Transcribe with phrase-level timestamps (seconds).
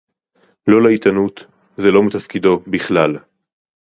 [0.67, 1.45] לא לעיתונות;
[1.75, 3.17] זה לא מתפקידו בכלל